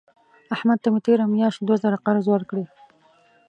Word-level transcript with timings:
احمد 0.55 0.77
ته 0.83 0.87
مې 0.93 0.99
تېره 1.07 1.25
میاشت 1.33 1.59
دوه 1.61 1.75
زره 1.83 1.97
قرض 2.05 2.25
ورکړې. 2.29 2.65